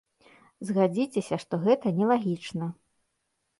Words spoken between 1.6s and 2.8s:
гэта нелагічна.